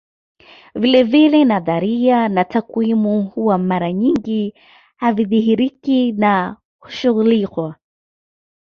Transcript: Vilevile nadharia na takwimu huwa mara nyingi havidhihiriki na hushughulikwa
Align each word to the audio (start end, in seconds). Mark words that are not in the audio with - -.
Vilevile 0.75 1.45
nadharia 1.45 2.29
na 2.29 2.43
takwimu 2.45 3.23
huwa 3.23 3.57
mara 3.57 3.93
nyingi 3.93 4.53
havidhihiriki 4.95 6.11
na 6.11 6.57
hushughulikwa 6.79 7.75